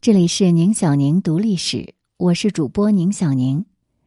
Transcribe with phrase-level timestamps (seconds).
[0.00, 3.64] 这里是宁小宁读历史，我是主播宁小宁。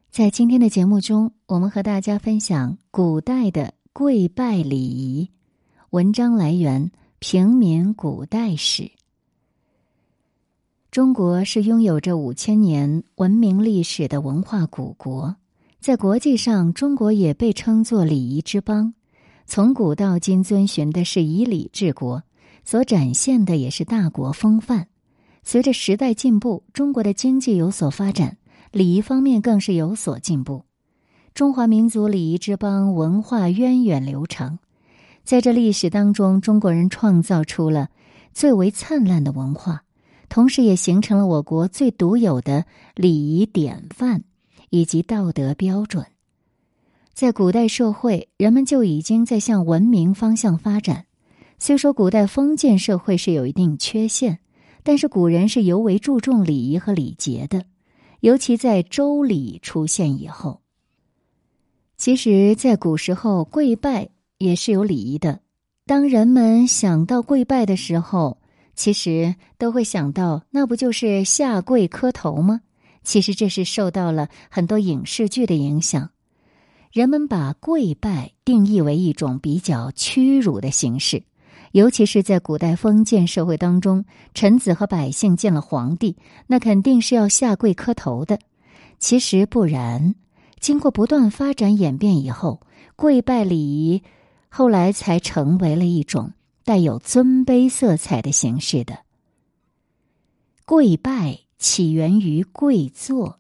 [0.10, 5.29] 在今天的节目中，我们和大家分享古代的跪拜礼仪。
[5.89, 6.85] 文章来源
[7.19, 8.83] 《平民古代史》。
[10.91, 15.35] 中国是拥有着五千年文明历史的文化古国，
[15.81, 18.94] 在国际上，中国也被称作礼仪之邦。
[19.45, 22.23] 从古到今，遵循的是以礼治国，
[22.63, 24.88] 所展现的也是大国风范。
[25.44, 28.38] 随着时代进步，中国的经济有所发展，
[28.71, 30.66] 礼仪方面更是有所进步。
[31.33, 34.59] 中华民族礼仪之邦，文化源远流长。
[35.23, 37.89] 在这历史当中，中国人创造出了
[38.33, 39.83] 最为灿烂的文化，
[40.30, 44.23] 同时也形成了我国最独有的礼仪典范
[44.69, 46.05] 以及道德标准。
[47.13, 51.05] 在古代社会，人们就已经在向文明方向发展。
[51.59, 54.39] 虽说古代封建社会是有一定缺陷。
[54.84, 57.66] 但是古人是尤为注重礼仪和礼节的，
[58.22, 60.61] 尤其在周礼出现以后。
[61.97, 65.42] 其实，在古时候，跪拜也是有礼仪的。
[65.86, 68.39] 当人们想到跪拜的时候，
[68.75, 72.61] 其实都会想到，那不就是下跪磕头吗？
[73.03, 76.09] 其实这是受到了很多影视剧的影响，
[76.92, 81.23] 人们把跪拜定义为一种比较屈辱的形式。
[81.72, 88.39] 尤其是在古代封建社会当中，臣子和百姓见了皇帝，那肯定是要下跪磕头的。
[89.00, 90.16] 其实不然，
[90.59, 92.61] 经过不断发展演变以后，
[92.95, 94.03] 跪拜礼仪
[94.49, 96.33] 后来才成为了一种
[96.66, 98.99] 带有尊卑色彩的形式的。
[100.66, 103.39] 跪拜起源于跪坐，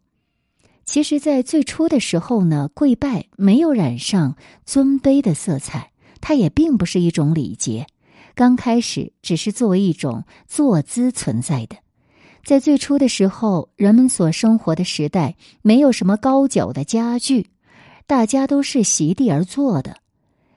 [0.85, 7.87] 其实，在最初的时候呢，跪拜没有染上尊卑的色彩，它也并不是一种礼节。
[8.35, 11.75] 刚开始只是作为一种坐姿存在的，
[12.43, 17.49] 在最初的时候，人们所生活的时代没有什么高脚的家具，
[18.07, 19.97] 大家都是席地而坐的。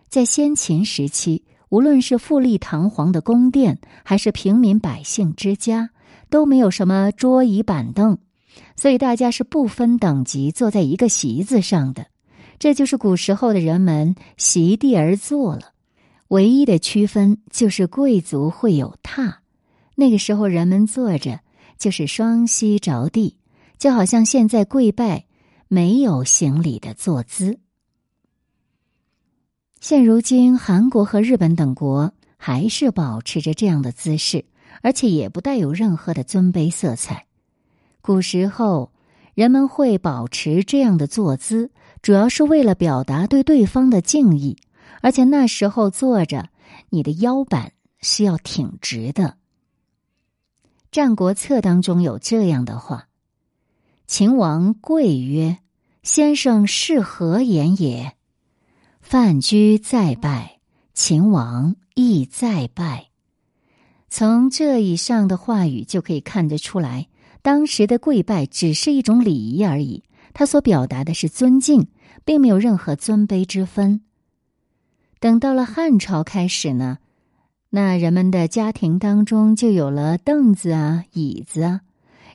[0.08, 5.90] 在先秦时期，无论是富丽堂皇的宫殿，还是平民百姓之家，
[6.30, 8.18] 都没有什么桌椅板凳，
[8.76, 12.06] 所以大家是不分等级坐在一个席子上的。
[12.60, 15.73] 这就是古时候的人们席地而坐了。
[16.34, 19.36] 唯一的区分就是贵族会有榻，
[19.94, 21.38] 那个时候人们坐着
[21.78, 23.38] 就是双膝着地，
[23.78, 25.26] 就好像现在跪拜
[25.68, 27.60] 没有行礼的坐姿。
[29.80, 34.44] 现如今，韩国和日本等国还是保持着这样的姿势，
[34.82, 37.26] 而且也不带有任何的尊卑色彩。
[38.00, 38.90] 古时候
[39.34, 41.70] 人们会保持这样的坐姿，
[42.02, 44.56] 主要是为了表达对对方的敬意。
[45.04, 46.48] 而且那时候坐着，
[46.88, 49.36] 你的腰板是要挺直的。
[50.90, 53.08] 《战国策》当中有这样的话
[54.08, 55.58] ：“秦王贵曰
[56.02, 58.14] ：‘先生是何言也？’
[59.02, 60.58] 范雎再拜，
[60.94, 63.10] 秦王亦再拜。”
[64.08, 67.08] 从这以上的话语就可以看得出来，
[67.42, 71.88] 当时的跪拜只是一种礼仪而已，他所表达的是尊敬，
[72.24, 74.00] 并没有任何尊卑之分。
[75.24, 76.98] 等到了汉朝开始呢，
[77.70, 81.80] 那人们的家庭当中就有了凳子啊、椅子啊，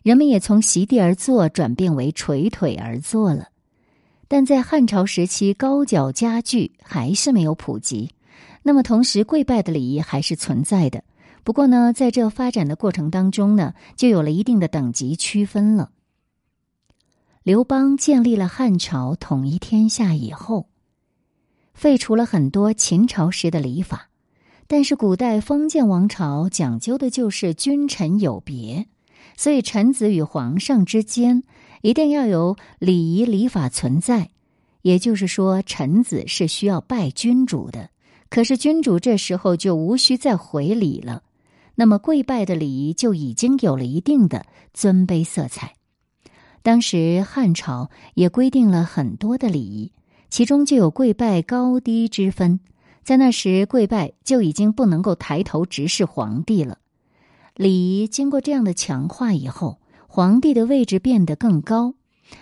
[0.02, 3.50] 人们也从席地而坐转变为垂腿而坐了。
[4.28, 8.10] 但在汉朝时期，高脚家具还是没有普及，
[8.64, 11.04] 那么同时跪拜的礼仪还是存在的。
[11.44, 15.92] 不过呢，在这发展的过程当中呢，就有了一定的等级区分了。
[17.44, 20.69] 刘邦建立了汉朝，统一天下以后。
[21.80, 24.10] 废除了很多秦朝时的礼法，
[24.68, 28.86] 但是古代封建王朝讲究的就是君臣有别，
[29.38, 31.42] 所以臣子与皇上之间
[31.82, 34.30] 一定要有礼仪礼法存在。
[34.82, 37.92] 也就是说，臣子是需要拜君主的，
[38.30, 41.24] 可是君主这时候就无需再回礼了。
[41.76, 45.76] 那么跪拜的礼仪就已经有了一定的尊卑色彩。
[46.62, 49.94] 当时汉朝也规定了很多的礼仪。
[50.30, 52.60] 其中就有跪拜高低之分，
[53.04, 56.78] 在那时跪拜就已经不能够抬头直视皇帝了。
[57.56, 61.94] 礼仪经过这样的强化以后，皇帝的位置变得更高。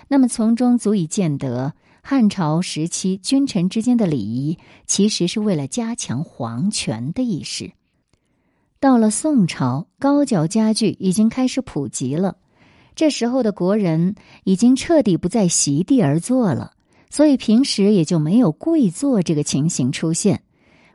[0.10, 7.72] 那么从中足以见得，汉朝时期君臣之间的礼仪其实是为了加强皇权的意识。
[8.80, 12.38] 到了宋朝，高脚家具已经开始普及了，
[12.96, 16.74] 这时候的国人已经彻底不再席地而坐了。
[17.10, 20.44] 所以平时也就没有跪坐这个情形出现，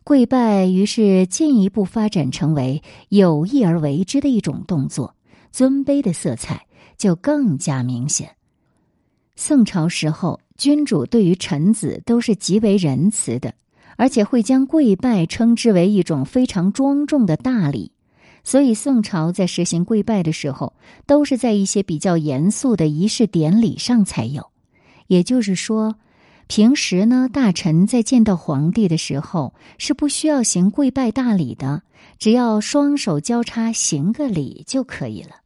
[0.05, 5.15] 跪拜于是进一步发展成为有意而为之的一种动作，
[5.51, 6.67] 尊卑的色彩
[6.99, 8.37] 就更加明显。
[9.35, 13.55] 宋朝时候，君主对于臣子都是极为仁慈的，
[13.97, 17.91] 而且会将跪拜称之为一种非常庄重的大礼。
[18.45, 20.75] 所以，宋朝在实行跪拜的时候，
[21.07, 24.52] 都是在一些比较严肃的仪式典礼上才有。
[25.13, 25.97] 也就是说，
[26.47, 31.83] 平时呢，大臣在见到皇帝的时候是不需要行跪拜大礼的，
[32.19, 35.43] 只要双手交叉行个礼就可以了。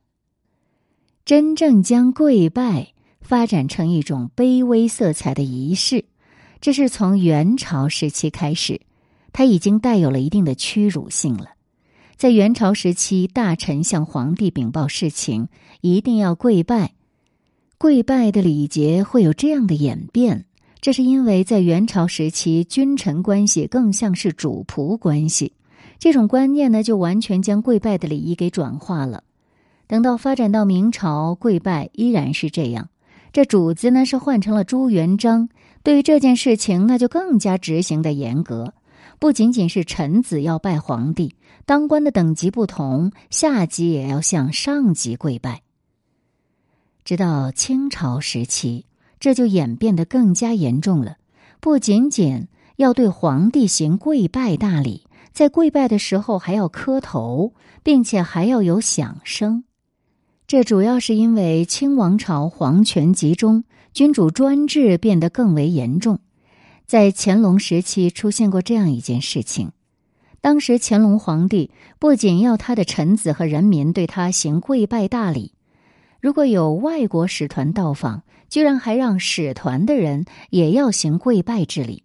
[1.25, 6.05] 真正将跪拜发展成一种卑微色彩的仪式，
[6.61, 8.81] 这是从元朝时期开始，
[9.33, 11.47] 它已经带有了一定的屈辱性了。
[12.17, 15.49] 在元朝时期，大臣向皇帝禀报事情，
[15.81, 16.93] 一定要跪拜。
[17.78, 20.46] 跪拜的礼节会有这样的演变，
[20.81, 25.52] 这是因为在元朝时期，君臣关系更像是主仆关系，
[25.99, 29.25] 这种观念呢，就完全将跪拜的礼仪给转化了。
[29.87, 32.88] 等到发展到明朝，跪拜依然是这样，
[33.31, 35.50] 这主子呢是换成了朱元璋，
[35.82, 38.72] 对于这件事情，那就更加执行的严格。
[39.19, 41.34] 不仅仅是臣子要拜皇帝，
[41.67, 45.61] 当官的等级不同，下级也要向上级跪拜。
[47.06, 48.85] 直到清朝时期，
[49.20, 51.19] 这就演变得更加严重了。
[51.61, 57.53] 不仅仅要对皇帝行跪拜大礼，在跪拜的时候还要磕头，
[57.85, 59.62] 并且还要有响声。
[60.49, 63.62] 这主要是因为清王朝皇权集中，
[63.93, 66.19] 君主专制变得更为严重。
[66.87, 69.70] 在乾隆时期出现过这样一件事情，
[70.41, 71.70] 当时乾隆皇帝
[72.00, 75.53] 不仅要他的臣子和人民对他行跪拜大礼，
[76.21, 82.03] 如果有外国使团到访，居然还让使团的人也要行跪拜之礼。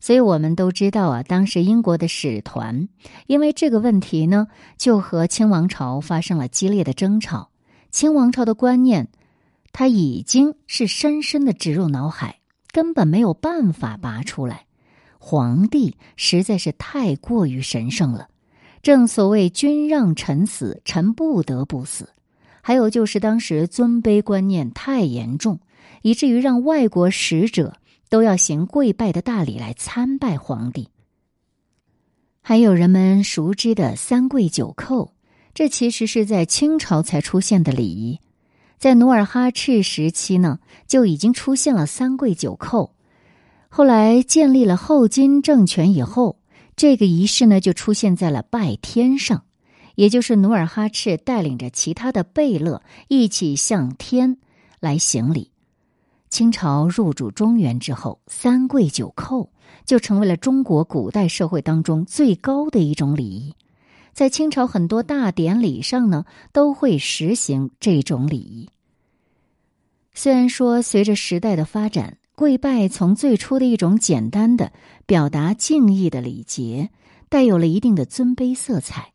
[0.00, 2.88] 所以我们都知道啊，当时英国的使团
[3.26, 7.50] 因为这个问题呢，就和清王朝发生了激烈的争吵。
[7.90, 9.08] 清王朝的观念，
[9.72, 12.40] 他已经是深深的植入脑海。
[12.72, 14.64] 根本没有办法拔出来，
[15.18, 18.28] 皇帝实在是太过于神圣了。
[18.80, 22.08] 正所谓“君让臣死，臣不得不死”。
[22.62, 25.60] 还有就是当时尊卑观念太严重，
[26.00, 27.76] 以至于让外国使者
[28.08, 30.88] 都要行跪拜的大礼来参拜皇帝。
[32.40, 35.10] 还有人们熟知的三跪九叩，
[35.54, 38.18] 这其实是在清朝才出现的礼仪。
[38.78, 40.58] 在努尔哈赤时期呢，
[40.88, 42.90] 就已经出现了三跪九叩。
[43.68, 46.38] 后来建立了后金政权以后，
[46.74, 49.44] 这个仪式呢就出现在了拜天上，
[49.94, 54.38] 也就是努尔哈赤带领着其他的贝勒一起向天
[54.80, 55.50] 来行礼。
[56.28, 59.48] 清朝入主中原之后，三跪九叩
[59.84, 63.54] 就成为了中国古代社会当中最高的一种礼仪。
[64.14, 68.68] 在清朝很多大典礼上呢，都会实行这种礼仪。
[70.14, 74.72] 虽然说随着时代的发展，跪拜从最初的一种简单的
[75.06, 76.90] 表达敬意的礼节，
[77.28, 79.11] 带有了一定的尊卑色彩，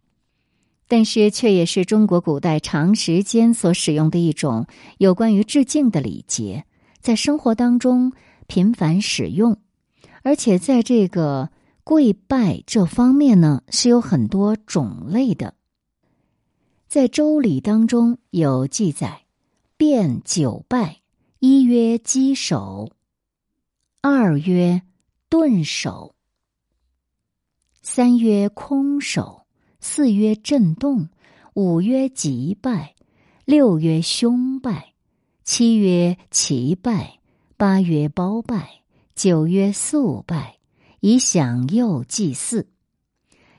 [0.88, 4.68] 但是却也是中国古代长时间所使用的一种
[4.98, 6.66] 有关于致敬的礼节，
[7.00, 8.14] 在生活当中
[8.48, 9.58] 频繁使用，
[10.24, 11.50] 而且在这个。
[11.88, 15.54] 跪拜这方面呢是有很多种类的，
[16.90, 19.22] 在《周礼》当中有记载：
[19.78, 21.00] 变九拜，
[21.40, 22.92] 一曰稽首，
[24.02, 24.82] 二曰
[25.30, 26.14] 顿首，
[27.82, 29.37] 三曰空首，
[29.80, 31.10] 四曰震动，
[31.54, 32.96] 五曰吉拜，
[33.46, 34.94] 六曰凶拜，
[35.44, 37.20] 七曰奇拜，
[37.58, 38.82] 八曰包拜，
[39.16, 40.56] 九曰素拜。
[41.00, 42.68] 以享佑祭祀，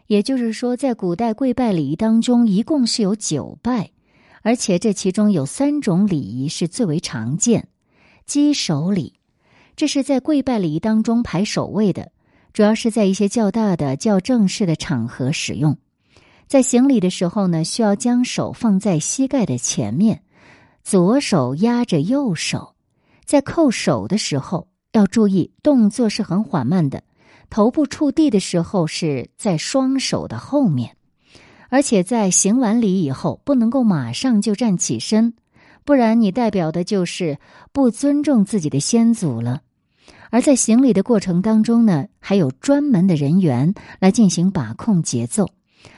[0.08, 3.92] 也就是说，在古代跪拜礼仪当中，一共是有九拜，
[4.42, 7.68] 而且这其中有三种礼仪是最为常见。
[8.26, 9.14] 稽首礼，
[9.76, 12.10] 这是在跪拜礼仪当中排首位的，
[12.52, 15.78] 主要是在一些较大的、较正式的场合使用。
[16.48, 20.22] 在行礼的时候呢，需要将手放在膝盖的前面，
[20.82, 22.74] 左手压着右手，
[23.26, 27.02] 在叩首的时候要注意动作是很缓慢的。
[27.50, 30.96] 头部触地的时候是在双手的后面，
[31.68, 35.34] 而且在行完礼以后不能够马上就站起身，
[35.84, 37.38] 不然你代表的就是
[37.72, 39.60] 不尊重自己的先祖了。
[40.30, 45.48] 而在行礼的过程当中呢，还有专门的人员来进行把控节奏，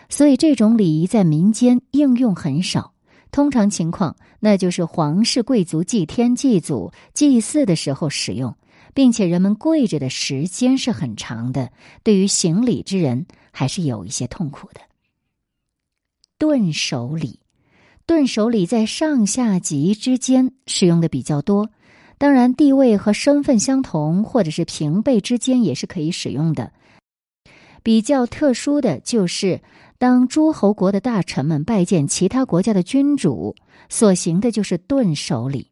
[0.09, 2.93] 所以这种礼仪在民间应用很少。
[3.31, 8.55] 通常情况，那就是皇室贵族祭天祭祖、祭祀的时候使用。
[8.93, 11.71] 并且人们跪着的时间是很长的，
[12.03, 14.81] 对于行礼之人还是有一些痛苦的。
[16.39, 17.39] 顿首礼，
[18.05, 21.71] 顿首礼在上下级之间使用的比较多。
[22.19, 26.73] 当然，地位和身份相同或者是平辈之间也是可以使用的。
[27.83, 29.61] 比较特殊的就是，
[29.99, 33.55] 当诸侯国的大臣们拜见其他国家的君主，
[33.89, 35.69] 所行的就是顿首礼。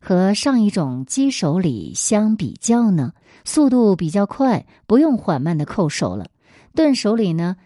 [0.00, 3.12] 和上一种击手礼相比较呢，
[3.44, 6.30] 速度比较快，不用缓慢的叩首了。
[6.74, 7.56] 顿首礼呢，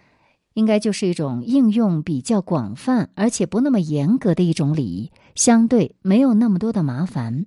[0.55, 7.47] 应该就是一种应用比较广泛，而且不那么严格的一种礼仪，相对没有那么多的麻烦。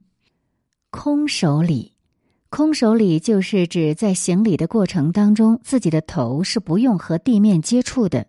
[0.89, 1.93] 空手礼，
[2.49, 8.27] 空手礼就是指在行礼的过程当中，自己的头是不用和地面接触的，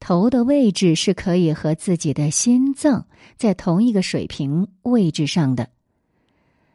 [0.00, 3.06] 头的位置是可以和自己的心脏
[3.36, 5.68] 在同一个水平位置上的。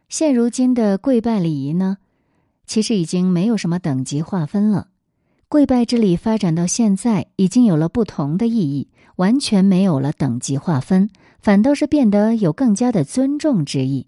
[0.07, 1.97] 现如今的跪拜礼仪呢，
[2.67, 4.89] 其实已经没有什么等级划分了。
[5.49, 14.05] 跪拜之礼发展到现在，已经有了不同的意义，完全没有了等级划分，反倒是变得有更加的尊重之意。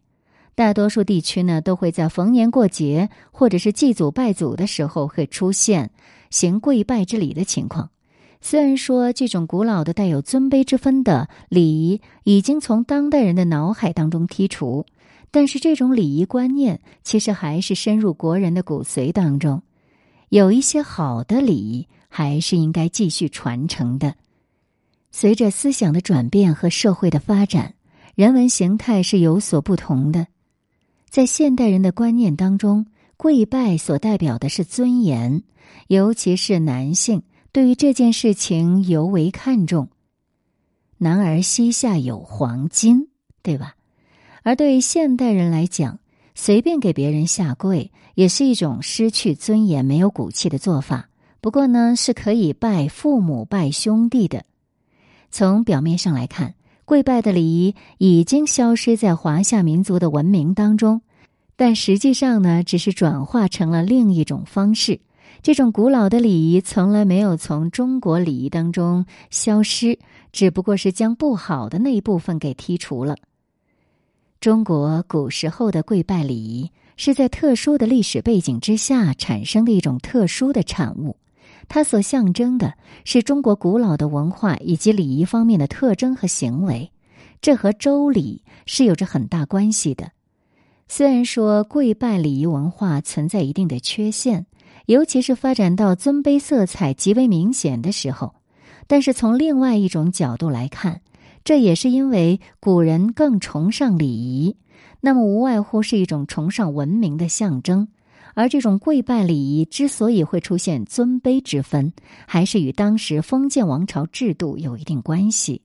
[0.60, 5.90] 大多数地区呢，都会在逢年过节或者是祭祖拜祖的时候，会出现
[6.32, 7.90] 行跪拜之礼的情况。
[8.42, 14.86] 虽然说这种古老的带有尊卑之分的礼仪已经从当代人的脑海当中剔除。
[15.32, 19.62] 但是这种礼仪观念其实还是深入国人的骨髓当中，
[20.28, 24.14] 有一些好的礼仪还是应该继续传承的。
[25.10, 27.76] 随着思想的转变和社会的发展，
[28.16, 30.28] 人文形态是有所不同的。
[31.10, 32.86] 在现代人的观念当中，
[33.18, 35.42] 跪拜所代表的是尊严，
[35.88, 39.90] 尤其是男性对于这件事情尤为看重。
[41.00, 43.08] 男儿膝下有黄金，
[43.42, 43.74] 对吧？
[44.44, 46.00] 而对于现代人来讲，
[46.36, 51.10] 随便给别人下跪也是一种失去尊严、没有骨气的做法。
[51.42, 54.46] 不过呢，是可以拜父母、拜兄弟的。
[55.32, 56.54] 从表面上来看，
[56.90, 61.04] 跪拜的礼仪已经消失在华夏民族的文明当中，
[61.56, 65.00] 但实际上呢，只是转化成了另一种方式。
[65.44, 70.00] 这种古老的礼仪从来没有从中国礼仪当中消失，
[70.32, 73.16] 只不过是将不好的那一部分给剔除了。
[74.42, 81.18] 中国古时候的跪拜礼仪是在特殊的历史背景之下产生的一种特殊的产物，
[81.70, 82.74] 它所象征的
[83.06, 86.92] 是中国古老的文化以及礼仪方面的特征和行为，
[87.42, 90.12] 这和周礼是有着很大关系的。
[90.90, 94.48] 虽然说跪拜礼仪文化存在一定的缺陷，
[94.88, 98.34] 尤其是发展到尊卑色彩极为明显的时候，
[98.88, 101.02] 但是从另外一种角度来看。
[101.46, 104.58] 这也是因为古人更崇尚礼仪，
[105.00, 107.88] 那么无外乎是一种崇尚文明的象征。
[108.40, 111.92] 而这种跪拜礼仪之所以会出现尊卑之分，
[112.26, 115.62] 还是与当时封建王朝制度有一定关系。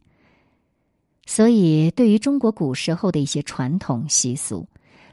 [1.24, 4.66] 所以，对于中国古时候的一些传统习俗，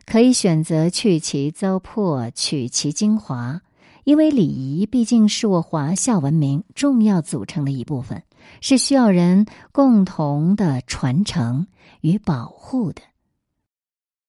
[0.07, 3.61] 可以选择去其糟粕，取其精华。
[4.05, 8.23] 因为礼仪毕竟是我华夏文明重要组成的一部分，
[8.59, 11.67] 是需要人共同的传承
[12.01, 13.03] 与保护的。